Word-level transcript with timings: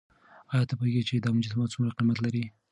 ایا 0.51 0.63
ته 0.69 0.73
پوهېږې 0.79 1.03
چې 1.07 1.13
دا 1.23 1.29
مجسمه 1.37 1.65
څومره 1.71 1.95
قیمت 1.97 2.17
لري؟ 2.25 2.43